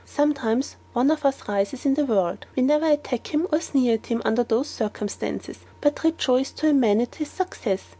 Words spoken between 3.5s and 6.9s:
or sneer at him under those circumstances, but rejoice to a